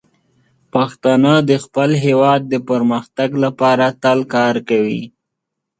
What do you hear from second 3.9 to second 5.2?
تل کار کوي.